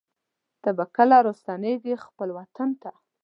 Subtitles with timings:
[0.61, 2.91] ته به کله راستنېږې خپل وطن ته